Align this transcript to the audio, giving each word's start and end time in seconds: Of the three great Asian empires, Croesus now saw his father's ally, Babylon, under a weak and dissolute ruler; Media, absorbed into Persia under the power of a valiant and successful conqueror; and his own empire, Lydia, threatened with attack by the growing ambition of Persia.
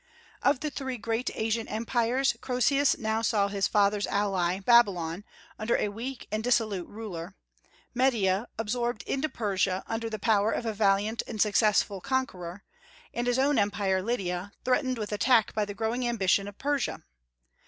Of 0.41 0.61
the 0.61 0.71
three 0.71 0.97
great 0.97 1.29
Asian 1.35 1.67
empires, 1.67 2.35
Croesus 2.41 2.97
now 2.97 3.21
saw 3.21 3.49
his 3.49 3.67
father's 3.67 4.07
ally, 4.07 4.59
Babylon, 4.59 5.23
under 5.59 5.77
a 5.77 5.89
weak 5.89 6.27
and 6.31 6.43
dissolute 6.43 6.87
ruler; 6.87 7.35
Media, 7.93 8.47
absorbed 8.57 9.03
into 9.03 9.29
Persia 9.29 9.83
under 9.85 10.09
the 10.09 10.17
power 10.17 10.51
of 10.53 10.65
a 10.65 10.73
valiant 10.73 11.21
and 11.27 11.39
successful 11.39 12.01
conqueror; 12.01 12.63
and 13.13 13.27
his 13.27 13.37
own 13.37 13.59
empire, 13.59 14.01
Lydia, 14.01 14.53
threatened 14.65 14.97
with 14.97 15.11
attack 15.11 15.53
by 15.53 15.65
the 15.65 15.75
growing 15.75 16.07
ambition 16.07 16.47
of 16.47 16.57
Persia. 16.57 17.03